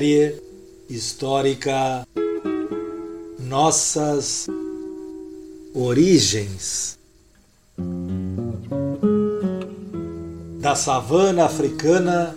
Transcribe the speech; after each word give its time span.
Série 0.00 0.34
histórica 0.88 2.08
Nossas 3.38 4.46
Origens. 5.74 6.98
Da 10.58 10.74
savana 10.74 11.44
africana 11.44 12.34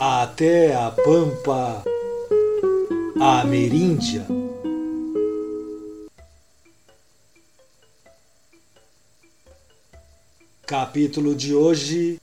até 0.00 0.74
a 0.74 0.90
pampa 0.90 1.84
ameríndia. 3.20 4.26
Capítulo 10.66 11.36
de 11.36 11.54
hoje: 11.54 12.20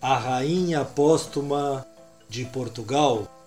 A 0.00 0.18
Rainha 0.18 0.84
Póstuma 0.84 1.86
de 2.28 2.44
Portugal. 2.46 3.41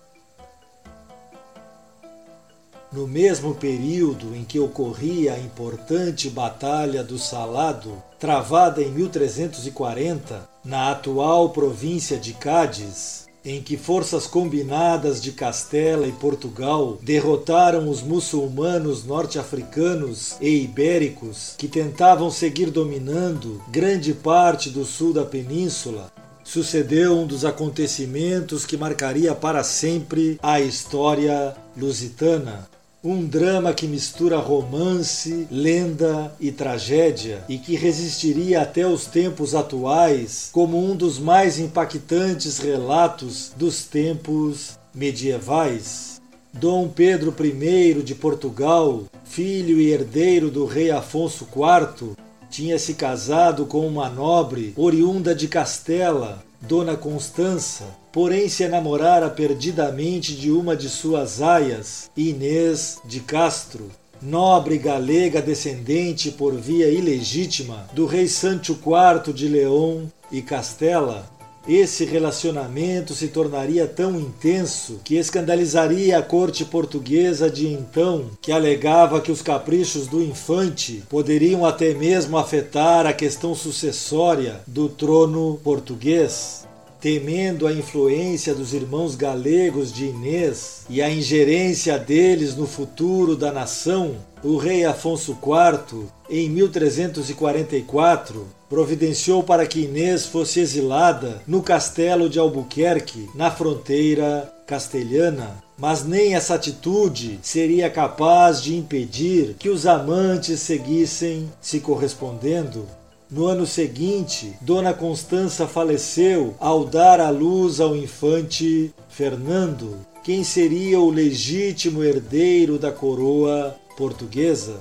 No 2.92 3.06
mesmo 3.06 3.54
período 3.54 4.34
em 4.34 4.44
que 4.44 4.60
ocorria 4.60 5.34
a 5.34 5.38
importante 5.38 6.30
Batalha 6.30 7.02
do 7.02 7.18
Salado, 7.18 7.92
travada 8.18 8.80
em 8.80 8.90
1340, 8.90 10.48
na 10.64 10.92
atual 10.92 11.50
província 11.50 12.16
de 12.16 12.32
Cádiz, 12.32 13.26
em 13.44 13.62
que 13.62 13.76
forças 13.76 14.26
combinadas 14.26 15.22
de 15.22 15.30
Castela 15.30 16.06
e 16.06 16.12
Portugal 16.12 16.98
derrotaram 17.02 17.88
os 17.88 18.02
muçulmanos 18.02 19.04
norte-africanos 19.04 20.36
e 20.40 20.64
ibéricos 20.64 21.54
que 21.56 21.68
tentavam 21.68 22.30
seguir 22.30 22.70
dominando 22.70 23.62
grande 23.68 24.12
parte 24.12 24.68
do 24.68 24.84
sul 24.84 25.12
da 25.12 25.24
península, 25.24 26.10
sucedeu 26.42 27.18
um 27.18 27.26
dos 27.26 27.44
acontecimentos 27.44 28.64
que 28.64 28.76
marcaria 28.76 29.34
para 29.34 29.62
sempre 29.62 30.38
a 30.42 30.60
história 30.60 31.56
lusitana. 31.76 32.75
Um 33.08 33.24
drama 33.24 33.72
que 33.72 33.86
mistura 33.86 34.36
romance, 34.36 35.46
lenda 35.48 36.34
e 36.40 36.50
tragédia 36.50 37.44
e 37.48 37.56
que 37.56 37.76
resistiria 37.76 38.62
até 38.62 38.84
os 38.84 39.06
tempos 39.06 39.54
atuais 39.54 40.50
como 40.50 40.76
um 40.76 40.96
dos 40.96 41.16
mais 41.16 41.60
impactantes 41.60 42.58
relatos 42.58 43.52
dos 43.56 43.84
tempos 43.84 44.76
medievais. 44.92 46.20
Dom 46.52 46.88
Pedro 46.88 47.32
I 47.38 48.02
de 48.02 48.12
Portugal, 48.16 49.04
filho 49.22 49.80
e 49.80 49.92
herdeiro 49.92 50.50
do 50.50 50.66
rei 50.66 50.90
Afonso 50.90 51.46
IV, 51.54 52.16
tinha 52.50 52.76
se 52.76 52.94
casado 52.94 53.66
com 53.66 53.86
uma 53.86 54.10
nobre 54.10 54.74
oriunda 54.76 55.32
de 55.32 55.46
Castela, 55.46 56.42
Dona 56.60 56.96
Constança, 56.96 57.84
porém 58.16 58.48
se 58.48 58.62
enamorara 58.62 59.28
perdidamente 59.28 60.34
de 60.34 60.50
uma 60.50 60.74
de 60.74 60.88
suas 60.88 61.42
aias, 61.42 62.10
Inês 62.16 62.96
de 63.04 63.20
Castro, 63.20 63.90
nobre 64.22 64.78
galega 64.78 65.42
descendente 65.42 66.30
por 66.30 66.54
via 66.54 66.88
ilegítima 66.88 67.86
do 67.92 68.06
rei 68.06 68.26
Sancho 68.26 68.72
IV 68.72 69.34
de 69.34 69.48
León 69.48 70.06
e 70.32 70.40
Castela, 70.40 71.30
esse 71.68 72.06
relacionamento 72.06 73.12
se 73.12 73.28
tornaria 73.28 73.86
tão 73.86 74.18
intenso 74.18 74.98
que 75.04 75.16
escandalizaria 75.16 76.16
a 76.16 76.22
corte 76.22 76.64
portuguesa 76.64 77.50
de 77.50 77.66
então, 77.66 78.30
que 78.40 78.50
alegava 78.50 79.20
que 79.20 79.30
os 79.30 79.42
caprichos 79.42 80.06
do 80.06 80.22
infante 80.22 81.02
poderiam 81.10 81.66
até 81.66 81.92
mesmo 81.92 82.38
afetar 82.38 83.04
a 83.04 83.12
questão 83.12 83.54
sucessória 83.54 84.62
do 84.66 84.88
trono 84.88 85.60
português 85.62 86.65
temendo 87.00 87.66
a 87.66 87.72
influência 87.72 88.54
dos 88.54 88.72
irmãos 88.72 89.14
galegos 89.14 89.92
de 89.92 90.06
Inês 90.06 90.84
e 90.88 91.02
a 91.02 91.10
ingerência 91.10 91.98
deles 91.98 92.56
no 92.56 92.66
futuro 92.66 93.36
da 93.36 93.52
nação, 93.52 94.16
o 94.42 94.56
rei 94.56 94.84
Afonso 94.84 95.32
IV, 95.32 96.06
em 96.28 96.48
1344, 96.50 98.46
providenciou 98.68 99.42
para 99.42 99.66
que 99.66 99.80
Inês 99.80 100.26
fosse 100.26 100.60
exilada 100.60 101.42
no 101.46 101.62
castelo 101.62 102.28
de 102.28 102.38
Albuquerque, 102.38 103.28
na 103.34 103.50
fronteira 103.50 104.52
castelhana. 104.66 105.62
Mas 105.78 106.04
nem 106.04 106.34
essa 106.34 106.54
atitude 106.54 107.38
seria 107.42 107.90
capaz 107.90 108.62
de 108.62 108.74
impedir 108.74 109.54
que 109.58 109.68
os 109.68 109.86
amantes 109.86 110.60
seguissem 110.60 111.50
se 111.60 111.80
correspondendo. 111.80 112.86
No 113.28 113.46
ano 113.46 113.66
seguinte, 113.66 114.54
Dona 114.60 114.94
Constança 114.94 115.66
faleceu 115.66 116.54
ao 116.60 116.84
dar 116.84 117.20
à 117.20 117.28
luz 117.28 117.80
ao 117.80 117.96
infante 117.96 118.94
Fernando, 119.08 119.98
quem 120.22 120.44
seria 120.44 121.00
o 121.00 121.10
legítimo 121.10 122.04
herdeiro 122.04 122.78
da 122.78 122.92
coroa 122.92 123.74
portuguesa. 123.96 124.78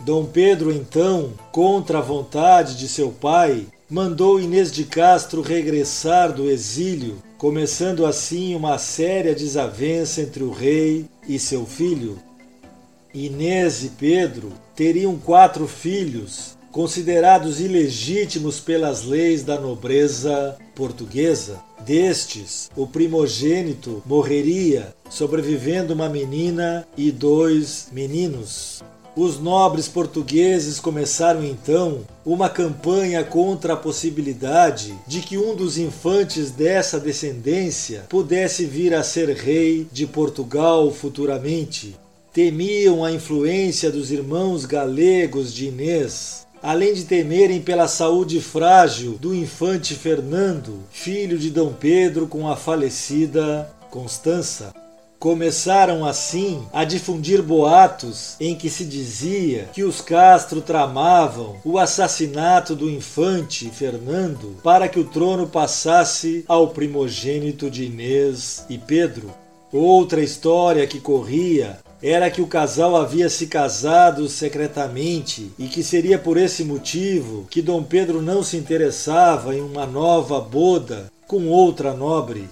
Dom 0.00 0.26
Pedro, 0.26 0.72
então, 0.72 1.32
contra 1.52 1.98
a 1.98 2.02
vontade 2.02 2.76
de 2.76 2.88
seu 2.88 3.10
pai, 3.10 3.64
mandou 3.88 4.40
Inês 4.40 4.72
de 4.72 4.84
Castro 4.84 5.40
regressar 5.40 6.32
do 6.32 6.50
exílio, 6.50 7.22
começando 7.38 8.04
assim 8.04 8.56
uma 8.56 8.76
séria 8.76 9.34
desavença 9.34 10.20
entre 10.20 10.42
o 10.42 10.50
rei 10.50 11.06
e 11.28 11.38
seu 11.38 11.64
filho. 11.64 12.18
Inês 13.14 13.84
e 13.84 13.90
Pedro 13.90 14.52
teriam 14.74 15.16
quatro 15.16 15.68
filhos, 15.68 16.55
considerados 16.76 17.58
ilegítimos 17.58 18.60
pelas 18.60 19.02
leis 19.02 19.42
da 19.42 19.58
nobreza 19.58 20.58
portuguesa. 20.74 21.58
Destes, 21.86 22.70
o 22.76 22.86
primogênito 22.86 24.02
morreria, 24.04 24.94
sobrevivendo 25.08 25.94
uma 25.94 26.06
menina 26.06 26.86
e 26.94 27.10
dois 27.10 27.88
meninos. 27.92 28.82
Os 29.16 29.40
nobres 29.40 29.88
portugueses 29.88 30.78
começaram 30.78 31.42
então 31.42 32.00
uma 32.26 32.50
campanha 32.50 33.24
contra 33.24 33.72
a 33.72 33.78
possibilidade 33.78 34.94
de 35.06 35.22
que 35.22 35.38
um 35.38 35.56
dos 35.56 35.78
infantes 35.78 36.50
dessa 36.50 37.00
descendência 37.00 38.04
pudesse 38.06 38.66
vir 38.66 38.92
a 38.92 39.02
ser 39.02 39.30
rei 39.30 39.86
de 39.90 40.06
Portugal 40.06 40.90
futuramente. 40.90 41.96
Temiam 42.34 43.02
a 43.02 43.10
influência 43.10 43.90
dos 43.90 44.10
irmãos 44.10 44.66
galegos 44.66 45.54
de 45.54 45.68
Inês, 45.68 46.45
além 46.62 46.94
de 46.94 47.04
temerem 47.04 47.60
pela 47.60 47.88
saúde 47.88 48.40
frágil 48.40 49.18
do 49.20 49.34
infante 49.34 49.94
Fernando, 49.94 50.80
filho 50.90 51.38
de 51.38 51.50
Dom 51.50 51.72
Pedro 51.72 52.26
com 52.26 52.48
a 52.48 52.56
falecida 52.56 53.70
Constança. 53.90 54.74
Começaram 55.18 56.04
assim 56.04 56.66
a 56.72 56.84
difundir 56.84 57.42
boatos 57.42 58.36
em 58.38 58.54
que 58.54 58.68
se 58.68 58.84
dizia 58.84 59.68
que 59.72 59.82
os 59.82 60.02
Castro 60.02 60.60
tramavam 60.60 61.56
o 61.64 61.78
assassinato 61.78 62.76
do 62.76 62.90
infante 62.90 63.70
Fernando 63.70 64.56
para 64.62 64.88
que 64.88 65.00
o 65.00 65.04
trono 65.04 65.46
passasse 65.46 66.44
ao 66.46 66.68
primogênito 66.68 67.70
de 67.70 67.84
Inês 67.84 68.66
e 68.68 68.76
Pedro. 68.76 69.32
Outra 69.72 70.22
história 70.22 70.86
que 70.86 71.00
corria 71.00 71.78
era 72.08 72.30
que 72.30 72.40
o 72.40 72.46
casal 72.46 72.94
havia 72.94 73.28
se 73.28 73.48
casado 73.48 74.28
secretamente 74.28 75.50
e 75.58 75.66
que 75.66 75.82
seria 75.82 76.16
por 76.16 76.36
esse 76.36 76.62
motivo 76.62 77.46
que 77.50 77.60
Dom 77.60 77.82
Pedro 77.82 78.22
não 78.22 78.44
se 78.44 78.56
interessava 78.56 79.56
em 79.56 79.60
uma 79.60 79.84
nova 79.84 80.40
boda 80.40 81.10
com 81.26 81.48
outra 81.48 81.92
nobre. 81.92 82.48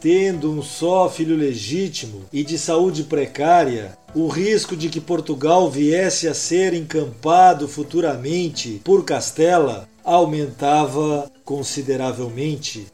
Tendo 0.00 0.50
um 0.50 0.62
só 0.62 1.08
filho 1.08 1.36
legítimo 1.36 2.24
e 2.32 2.42
de 2.42 2.58
saúde 2.58 3.04
precária, 3.04 3.96
o 4.12 4.26
risco 4.26 4.76
de 4.76 4.88
que 4.88 5.00
Portugal 5.00 5.70
viesse 5.70 6.26
a 6.26 6.34
ser 6.34 6.74
encampado 6.74 7.68
futuramente 7.68 8.80
por 8.82 9.04
Castela 9.04 9.88
aumentava 10.02 11.30
consideravelmente. 11.44 12.86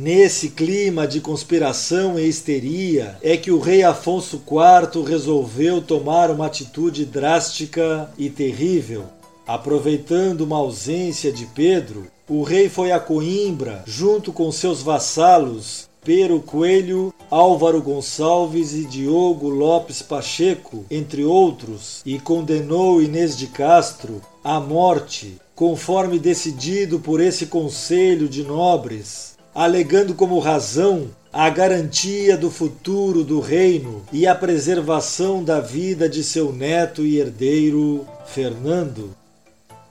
Nesse 0.00 0.50
clima 0.50 1.08
de 1.08 1.20
conspiração 1.20 2.16
e 2.20 2.28
histeria 2.28 3.18
é 3.20 3.36
que 3.36 3.50
o 3.50 3.58
rei 3.58 3.82
Afonso 3.82 4.40
IV 4.46 5.02
resolveu 5.02 5.82
tomar 5.82 6.30
uma 6.30 6.46
atitude 6.46 7.04
drástica 7.04 8.08
e 8.16 8.30
terrível. 8.30 9.06
Aproveitando 9.44 10.42
uma 10.42 10.56
ausência 10.56 11.32
de 11.32 11.46
Pedro, 11.46 12.06
o 12.28 12.44
rei 12.44 12.68
foi 12.68 12.92
a 12.92 13.00
Coimbra 13.00 13.82
junto 13.88 14.32
com 14.32 14.52
seus 14.52 14.82
vassalos 14.82 15.88
Pero 16.04 16.38
Coelho, 16.38 17.12
Álvaro 17.28 17.82
Gonçalves 17.82 18.74
e 18.74 18.84
Diogo 18.84 19.48
Lopes 19.48 20.00
Pacheco, 20.00 20.84
entre 20.88 21.24
outros, 21.24 22.02
e 22.06 22.20
condenou 22.20 23.02
Inês 23.02 23.36
de 23.36 23.48
Castro 23.48 24.22
à 24.44 24.60
morte, 24.60 25.38
conforme 25.56 26.20
decidido 26.20 27.00
por 27.00 27.20
esse 27.20 27.46
conselho 27.46 28.28
de 28.28 28.44
nobres, 28.44 29.36
alegando 29.54 30.14
como 30.14 30.38
razão 30.38 31.10
a 31.32 31.48
garantia 31.50 32.36
do 32.36 32.50
futuro 32.50 33.22
do 33.22 33.38
reino 33.40 34.02
e 34.12 34.26
a 34.26 34.34
preservação 34.34 35.44
da 35.44 35.60
vida 35.60 36.08
de 36.08 36.24
seu 36.24 36.52
neto 36.52 37.02
e 37.02 37.18
herdeiro, 37.18 38.04
Fernando. 38.26 39.14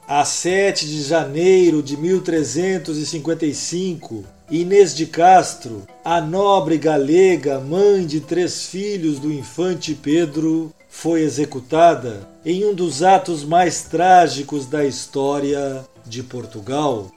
A 0.07 0.25
7 0.25 0.87
de 0.87 1.03
janeiro 1.03 1.83
de 1.83 1.97
1355, 1.97 4.23
Inês 4.49 4.95
de 4.95 5.05
Castro, 5.05 5.83
a 6.03 6.19
nobre 6.21 6.77
galega, 6.77 7.59
mãe 7.59 8.05
de 8.05 8.21
três 8.21 8.65
filhos 8.65 9.19
do 9.19 9.31
infante 9.31 9.93
Pedro, 9.93 10.73
foi 10.89 11.21
executada 11.21 12.27
em 12.45 12.65
um 12.65 12.73
dos 12.73 13.03
atos 13.03 13.43
mais 13.43 13.83
trágicos 13.83 14.65
da 14.65 14.85
história 14.85 15.85
de 16.05 16.23
Portugal. 16.23 17.11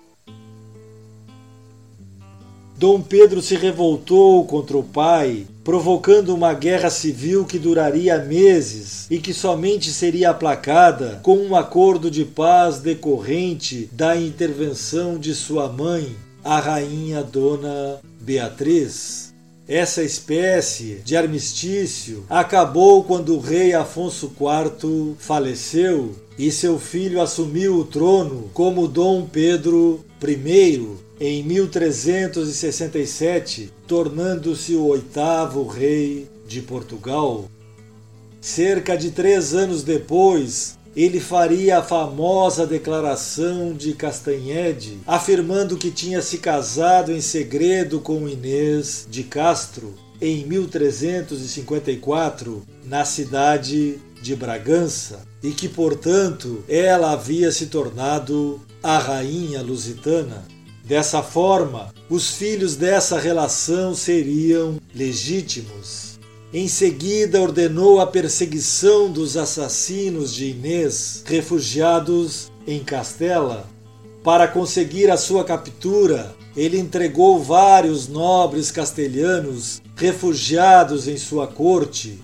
Dom 2.81 3.03
Pedro 3.03 3.43
se 3.43 3.57
revoltou 3.57 4.43
contra 4.47 4.75
o 4.75 4.83
pai, 4.83 5.47
provocando 5.63 6.35
uma 6.35 6.55
guerra 6.55 6.89
civil 6.89 7.45
que 7.45 7.59
duraria 7.59 8.17
meses 8.17 9.07
e 9.11 9.19
que 9.19 9.35
somente 9.35 9.91
seria 9.91 10.31
aplacada 10.31 11.21
com 11.23 11.37
um 11.37 11.55
acordo 11.55 12.11
de 12.11 12.25
paz 12.25 12.79
decorrente 12.79 13.87
da 13.93 14.17
intervenção 14.17 15.19
de 15.19 15.35
sua 15.35 15.69
mãe, 15.69 16.17
a 16.43 16.59
rainha 16.59 17.23
Dona 17.23 18.01
Beatriz. 18.19 19.35
Essa 19.69 20.03
espécie 20.03 21.03
de 21.05 21.19
armistício 21.19 22.25
acabou 22.31 23.05
quando 23.05 23.37
o 23.37 23.41
rei 23.41 23.75
Afonso 23.75 24.33
IV 24.41 25.17
faleceu 25.19 26.17
e 26.39 26.51
seu 26.51 26.79
filho 26.79 27.21
assumiu 27.21 27.77
o 27.77 27.85
trono 27.85 28.49
como 28.55 28.89
Dom 28.89 29.27
Pedro 29.27 30.03
I 30.27 31.10
em 31.21 31.43
1367, 31.43 33.71
tornando-se 33.87 34.75
o 34.75 34.87
oitavo 34.87 35.67
rei 35.67 36.27
de 36.49 36.63
Portugal. 36.63 37.45
Cerca 38.41 38.97
de 38.97 39.11
três 39.11 39.53
anos 39.55 39.83
depois, 39.83 40.79
ele 40.97 41.21
faria 41.21 41.77
a 41.79 41.83
famosa 41.83 42.67
declaração 42.67 43.75
de 43.75 43.93
Castanhede, 43.93 44.97
afirmando 45.07 45.77
que 45.77 45.91
tinha 45.91 46.23
se 46.23 46.39
casado 46.39 47.13
em 47.13 47.21
segredo 47.21 48.01
com 48.01 48.27
Inês 48.27 49.07
de 49.09 49.23
Castro 49.23 49.95
em 50.21 50.45
1354, 50.47 52.65
na 52.85 53.05
cidade 53.05 54.01
de 54.21 54.35
Bragança, 54.35 55.21
e 55.43 55.53
que, 55.53 55.69
portanto, 55.69 56.65
ela 56.69 57.13
havia 57.13 57.53
se 57.53 57.67
tornado 57.67 58.61
a 58.83 58.99
rainha 58.99 59.63
lusitana. 59.63 60.45
Dessa 60.91 61.23
forma, 61.23 61.95
os 62.09 62.33
filhos 62.33 62.75
dessa 62.75 63.17
relação 63.17 63.95
seriam 63.95 64.81
legítimos. 64.93 66.19
Em 66.53 66.67
seguida, 66.67 67.41
ordenou 67.41 68.01
a 68.01 68.09
perseguição 68.09 69.09
dos 69.09 69.37
assassinos 69.37 70.35
de 70.35 70.47
Inês, 70.47 71.23
refugiados 71.25 72.51
em 72.67 72.81
Castela. 72.81 73.69
Para 74.25 74.49
conseguir 74.49 75.13
a 75.13 75.17
sua 75.17 75.45
captura, 75.45 76.35
ele 76.57 76.77
entregou 76.77 77.39
vários 77.39 78.09
nobres 78.09 78.73
castelhanos 78.73 79.81
refugiados 79.95 81.07
em 81.07 81.17
sua 81.17 81.47
corte. 81.47 82.19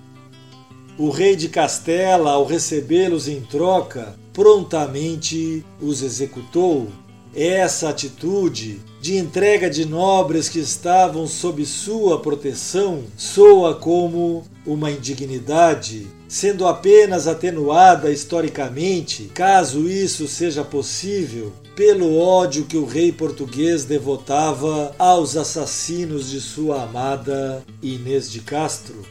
O 0.99 1.11
rei 1.11 1.37
de 1.37 1.49
Castela, 1.49 2.33
ao 2.33 2.45
recebê-los 2.45 3.29
em 3.29 3.43
troca, 3.43 4.17
prontamente 4.33 5.65
os 5.81 6.03
executou. 6.03 6.89
Essa 7.37 7.91
atitude 7.91 8.81
de 8.99 9.19
entrega 9.19 9.69
de 9.69 9.85
nobres 9.85 10.49
que 10.49 10.59
estavam 10.59 11.27
sob 11.27 11.67
sua 11.67 12.19
proteção 12.19 13.05
soa 13.15 13.75
como 13.75 14.47
uma 14.65 14.91
indignidade, 14.91 16.07
sendo 16.27 16.67
apenas 16.67 17.27
atenuada 17.27 18.11
historicamente, 18.11 19.25
caso 19.35 19.87
isso 19.87 20.27
seja 20.27 20.65
possível, 20.65 21.53
pelo 21.77 22.19
ódio 22.19 22.65
que 22.65 22.79
o 22.79 22.87
rei 22.87 23.13
português 23.13 23.85
devotava 23.85 24.95
aos 24.99 25.37
assassinos 25.37 26.31
de 26.31 26.41
sua 26.41 26.85
amada 26.85 27.63
Inês 27.83 28.31
de 28.31 28.41
Castro. 28.41 29.03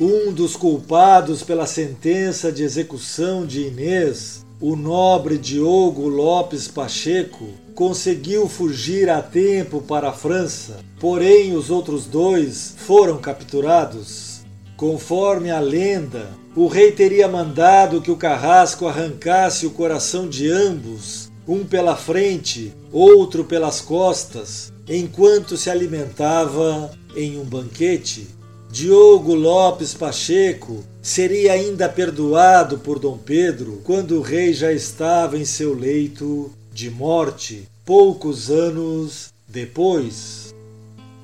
Um 0.00 0.32
dos 0.32 0.56
culpados 0.56 1.42
pela 1.42 1.66
sentença 1.66 2.50
de 2.50 2.62
execução 2.62 3.44
de 3.44 3.66
Inês 3.66 4.42
o 4.62 4.76
nobre 4.76 5.38
Diogo 5.38 6.06
Lopes 6.06 6.68
Pacheco 6.68 7.48
conseguiu 7.74 8.48
fugir 8.48 9.10
a 9.10 9.20
tempo 9.20 9.82
para 9.82 10.10
a 10.10 10.12
França, 10.12 10.78
porém 11.00 11.52
os 11.56 11.68
outros 11.68 12.06
dois 12.06 12.76
foram 12.76 13.18
capturados. 13.18 14.42
Conforme 14.76 15.50
a 15.50 15.58
lenda, 15.58 16.28
o 16.54 16.68
rei 16.68 16.92
teria 16.92 17.26
mandado 17.26 18.00
que 18.00 18.10
o 18.12 18.16
carrasco 18.16 18.86
arrancasse 18.86 19.66
o 19.66 19.70
coração 19.70 20.28
de 20.28 20.48
ambos, 20.48 21.32
um 21.46 21.64
pela 21.64 21.96
frente, 21.96 22.72
outro 22.92 23.42
pelas 23.42 23.80
costas, 23.80 24.72
enquanto 24.88 25.56
se 25.56 25.70
alimentava 25.70 26.92
em 27.16 27.36
um 27.36 27.44
banquete. 27.44 28.28
Diogo 28.72 29.34
Lopes 29.34 29.92
Pacheco 29.92 30.82
seria 31.02 31.52
ainda 31.52 31.90
perdoado 31.90 32.78
por 32.78 32.98
Dom 32.98 33.18
Pedro 33.18 33.82
quando 33.84 34.16
o 34.16 34.22
rei 34.22 34.54
já 34.54 34.72
estava 34.72 35.36
em 35.36 35.44
seu 35.44 35.74
leito 35.74 36.50
de 36.72 36.88
morte, 36.88 37.68
poucos 37.84 38.50
anos 38.50 39.28
depois. 39.46 40.54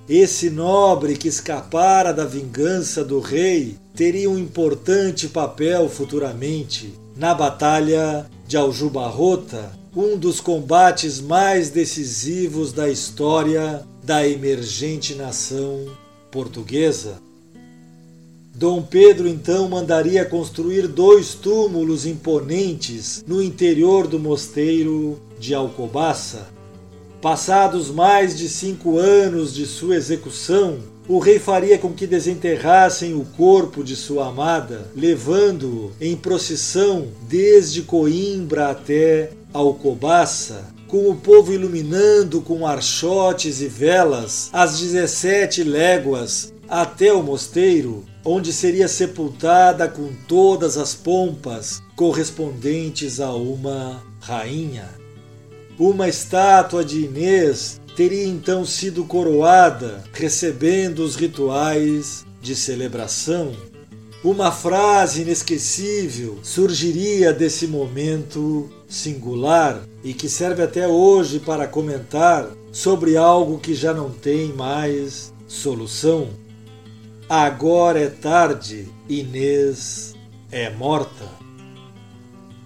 Esse 0.07 0.51
nobre 0.51 1.17
que 1.17 1.29
escapara 1.29 2.13
da 2.13 2.27
vingança 2.27 3.03
do 3.03 3.19
rei 3.19 3.77
teria 3.97 4.29
um 4.29 4.39
importante 4.39 5.27
papel 5.27 5.89
futuramente 5.89 6.93
na 7.17 7.33
Batalha 7.33 8.27
de 8.47 8.59
Aljubarrota, 8.59 9.73
um 9.97 10.19
dos 10.19 10.39
combates 10.39 11.19
mais 11.19 11.71
decisivos 11.71 12.75
da 12.75 12.91
história 12.91 13.87
da 14.05 14.29
emergente 14.29 15.15
nação 15.15 15.87
portuguesa. 16.31 17.27
Dom 18.59 18.83
Pedro 18.83 19.29
então 19.29 19.69
mandaria 19.69 20.25
construir 20.25 20.89
dois 20.89 21.33
túmulos 21.33 22.05
imponentes 22.05 23.23
no 23.25 23.41
interior 23.41 24.09
do 24.09 24.19
mosteiro 24.19 25.17
de 25.39 25.55
Alcobaça. 25.55 26.49
Passados 27.23 27.89
mais 27.89 28.37
de 28.37 28.49
cinco 28.49 28.99
anos 28.99 29.55
de 29.55 29.65
sua 29.65 29.95
execução, 29.95 30.81
o 31.07 31.21
rei 31.21 31.39
faria 31.39 31.79
com 31.79 31.93
que 31.93 32.05
desenterrassem 32.05 33.15
o 33.15 33.25
corpo 33.37 33.85
de 33.85 33.95
sua 33.95 34.27
amada, 34.27 34.91
levando-o 34.93 35.93
em 36.01 36.17
procissão 36.17 37.07
desde 37.29 37.83
Coimbra 37.83 38.71
até 38.71 39.31
Alcobaça, 39.55 40.67
com 40.89 41.09
o 41.09 41.15
povo 41.15 41.53
iluminando 41.53 42.41
com 42.41 42.67
archotes 42.67 43.61
e 43.61 43.69
velas 43.69 44.51
as 44.53 44.81
17 44.81 45.63
léguas 45.63 46.53
até 46.69 47.13
o 47.13 47.23
mosteiro, 47.23 48.05
onde 48.31 48.53
seria 48.53 48.87
sepultada 48.87 49.89
com 49.89 50.11
todas 50.29 50.77
as 50.77 50.95
pompas 50.95 51.83
correspondentes 51.97 53.21
a 53.21 53.33
uma 53.33 54.03
rainha. 54.21 54.87
Uma 55.79 56.09
estátua 56.09 56.85
de 56.85 57.07
Inês 57.07 57.81
teria 57.97 58.27
então 58.27 58.67
sido 58.67 59.05
coroada, 59.05 60.05
recebendo 60.13 60.99
os 60.99 61.17
rituais 61.17 62.27
de 62.43 62.55
celebração. 62.55 63.53
Uma 64.23 64.53
frase 64.53 65.23
inesquecível 65.23 66.39
surgiria 66.43 67.33
desse 67.33 67.67
momento 67.67 68.69
singular 68.87 69.83
e 70.05 70.13
que 70.13 70.29
serve 70.29 70.63
até 70.63 70.87
hoje 70.87 71.41
para 71.41 71.67
comentar 71.67 72.47
sobre 72.71 73.17
algo 73.17 73.59
que 73.59 73.75
já 73.75 73.95
não 73.95 74.11
tem 74.11 74.53
mais 74.53 75.33
solução. 75.47 76.29
Agora 77.29 78.01
é 78.01 78.09
tarde, 78.09 78.89
Inês 79.07 80.15
é 80.51 80.71
morta. 80.71 81.27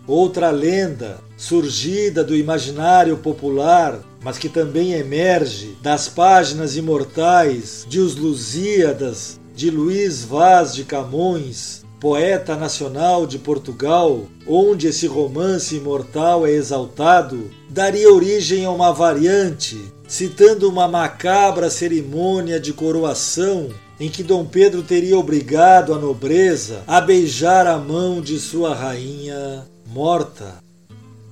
Outra 0.07 0.51
lenda, 0.51 1.19
surgida 1.37 2.23
do 2.23 2.33
imaginário 2.37 3.17
popular, 3.17 3.99
mas 4.23 4.39
que 4.39 4.49
também 4.49 4.93
emerge 4.93 5.77
das 5.83 6.09
páginas 6.09 6.77
imortais 6.77 7.85
de 7.89 7.99
Os 7.99 8.15
Lusíadas 8.15 9.41
de 9.53 9.69
Luís 9.69 10.23
Vaz 10.23 10.77
de 10.77 10.85
Camões, 10.85 11.83
poeta 11.99 12.55
nacional 12.55 13.27
de 13.27 13.41
Portugal, 13.41 14.29
onde 14.47 14.87
esse 14.87 15.09
romance 15.09 15.75
imortal 15.75 16.47
é 16.47 16.53
exaltado, 16.53 17.51
daria 17.69 18.13
origem 18.13 18.65
a 18.65 18.71
uma 18.71 18.93
variante, 18.93 19.93
citando 20.07 20.69
uma 20.69 20.87
macabra 20.87 21.69
cerimônia 21.69 22.61
de 22.61 22.73
coroação 22.73 23.69
em 24.03 24.09
que 24.09 24.25
Dom 24.25 24.45
Pedro 24.45 24.83
teria 24.83 25.17
obrigado 25.17 25.95
a 25.95 25.99
nobreza 25.99 26.83
a 26.89 27.01
beijar 27.01 27.69
a 27.69 27.79
mão 27.79 28.21
de 28.21 28.37
sua 28.37 28.75
rainha 28.75 29.65
morta. 29.87 30.57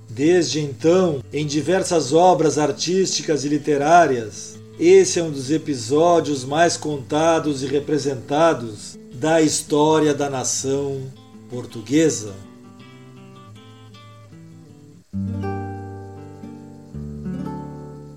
Desde 0.08 0.60
então, 0.60 1.20
em 1.32 1.44
diversas 1.44 2.12
obras 2.12 2.58
artísticas 2.58 3.44
e 3.44 3.48
literárias, 3.48 4.56
esse 4.78 5.18
é 5.18 5.22
um 5.24 5.32
dos 5.32 5.50
episódios 5.50 6.44
mais 6.44 6.76
contados 6.76 7.64
e 7.64 7.66
representados 7.66 8.96
da 9.14 9.42
história 9.42 10.14
da 10.14 10.30
nação 10.30 11.00
portuguesa. 11.50 12.34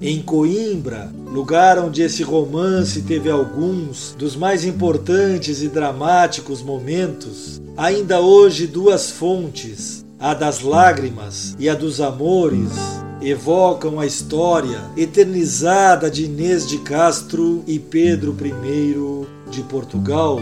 Em 0.05 0.21
Coimbra, 0.21 1.09
lugar 1.31 1.79
onde 1.79 2.01
esse 2.01 2.23
romance 2.23 3.03
teve 3.03 3.29
alguns 3.29 4.13
dos 4.17 4.35
mais 4.35 4.65
importantes 4.65 5.61
e 5.61 5.69
dramáticos 5.69 6.61
momentos, 6.61 7.61
ainda 7.77 8.19
hoje 8.19 8.67
duas 8.67 9.09
fontes, 9.09 10.05
a 10.19 10.33
das 10.33 10.59
lágrimas 10.59 11.55
e 11.57 11.69
a 11.69 11.73
dos 11.73 12.01
amores, 12.01 12.73
evocam 13.21 13.97
a 13.97 14.05
história 14.05 14.81
eternizada 14.97 16.11
de 16.11 16.25
Inês 16.25 16.67
de 16.67 16.79
Castro 16.79 17.63
e 17.65 17.79
Pedro 17.79 18.35
I 18.43 19.49
de 19.49 19.63
Portugal. 19.63 20.41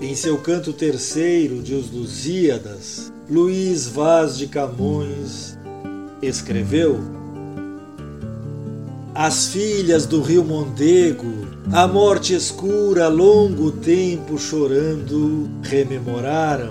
Em 0.00 0.14
seu 0.14 0.38
canto 0.38 0.72
terceiro 0.72 1.60
de 1.60 1.74
Os 1.74 1.90
Lusíadas, 1.90 3.12
Luís 3.28 3.84
Vaz 3.88 4.38
de 4.38 4.46
Camões 4.46 5.58
escreveu 6.22 7.21
as 9.14 9.48
filhas 9.48 10.06
do 10.06 10.22
rio 10.22 10.42
Mondego, 10.42 11.46
a 11.72 11.86
morte 11.86 12.34
escura, 12.34 13.08
longo 13.08 13.70
tempo 13.70 14.38
chorando, 14.38 15.50
rememoraram, 15.62 16.70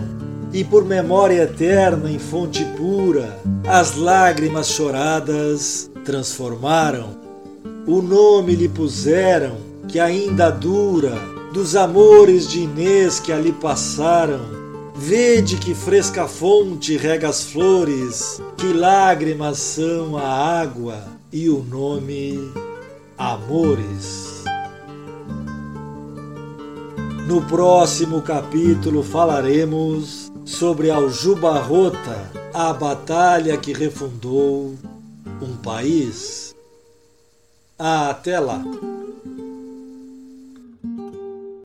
e 0.54 0.64
por 0.64 0.84
memória 0.84 1.44
eterna 1.44 2.10
em 2.10 2.20
fonte 2.20 2.66
pura, 2.78 3.40
as 3.68 3.96
lágrimas 3.96 4.70
choradas 4.70 5.90
transformaram. 6.04 7.10
O 7.88 8.02
nome 8.02 8.56
lhe 8.56 8.68
puseram, 8.68 9.58
que 9.88 10.00
ainda 10.00 10.50
dura, 10.50 11.14
dos 11.54 11.76
amores 11.76 12.50
de 12.50 12.62
Inês 12.62 13.20
que 13.20 13.32
ali 13.32 13.52
passaram. 13.52 14.61
Vede 14.96 15.58
que 15.58 15.74
fresca 15.74 16.28
fonte 16.28 16.98
rega 16.98 17.30
as 17.30 17.44
flores, 17.44 18.42
que 18.58 18.74
lágrimas 18.74 19.58
são 19.58 20.18
a 20.18 20.28
água 20.28 21.04
e 21.32 21.50
o 21.50 21.64
nome 21.64 22.52
Amores. 23.18 24.44
No 27.28 27.42
próximo 27.44 28.22
capítulo 28.22 29.02
falaremos 29.02 30.32
sobre 30.44 30.90
Aljubarrota, 30.90 32.30
a 32.54 32.74
batalha 32.74 33.58
que 33.58 33.72
refundou 33.72 34.76
um 35.42 35.56
país. 35.64 36.54
Até 37.80 38.40
lá! 38.40 38.62